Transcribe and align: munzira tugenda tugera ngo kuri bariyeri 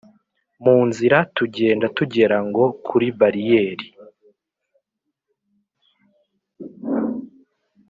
munzira 0.63 1.17
tugenda 1.37 1.85
tugera 1.97 2.37
ngo 2.47 2.63
kuri 2.85 3.07
bariyeri 3.19 3.87